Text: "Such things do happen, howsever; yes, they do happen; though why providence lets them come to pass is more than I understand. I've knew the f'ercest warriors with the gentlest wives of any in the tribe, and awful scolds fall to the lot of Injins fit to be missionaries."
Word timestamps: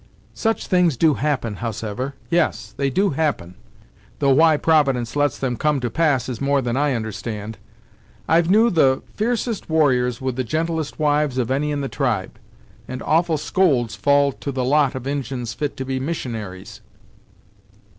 "Such 0.33 0.65
things 0.65 0.97
do 0.97 1.13
happen, 1.13 1.57
howsever; 1.57 2.15
yes, 2.31 2.73
they 2.75 2.89
do 2.89 3.11
happen; 3.11 3.53
though 4.17 4.31
why 4.31 4.57
providence 4.57 5.15
lets 5.15 5.37
them 5.37 5.55
come 5.57 5.79
to 5.79 5.91
pass 5.91 6.27
is 6.27 6.41
more 6.41 6.59
than 6.59 6.75
I 6.75 6.95
understand. 6.95 7.59
I've 8.27 8.49
knew 8.49 8.71
the 8.71 9.03
f'ercest 9.15 9.69
warriors 9.69 10.19
with 10.19 10.37
the 10.37 10.43
gentlest 10.43 10.97
wives 10.97 11.37
of 11.37 11.51
any 11.51 11.69
in 11.69 11.81
the 11.81 11.87
tribe, 11.87 12.39
and 12.87 13.03
awful 13.03 13.37
scolds 13.37 13.93
fall 13.95 14.31
to 14.31 14.51
the 14.51 14.65
lot 14.65 14.95
of 14.95 15.05
Injins 15.05 15.53
fit 15.53 15.77
to 15.77 15.85
be 15.85 15.99
missionaries." 15.99 16.81